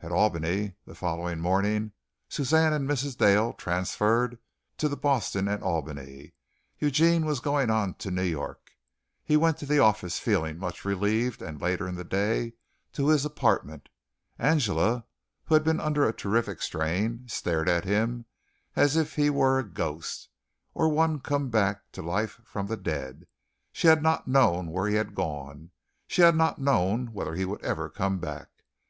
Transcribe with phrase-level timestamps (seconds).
[0.00, 1.92] At Albany the following morning,
[2.30, 3.18] Suzanne and Mrs.
[3.18, 4.38] Dale transferred
[4.78, 6.32] to the Boston and Albany,
[6.78, 8.70] Eugene going on to New York.
[9.22, 12.54] He went to the office feeling much relieved, and later in the day
[12.94, 13.90] to his apartment.
[14.38, 15.04] Angela,
[15.44, 18.24] who had been under a terrific strain, stared at him
[18.74, 20.30] as if he were a ghost,
[20.72, 23.26] or one come back to life from the dead.
[23.72, 25.70] She had not known where he had gone.
[26.06, 28.48] She had not known whether he would ever come back.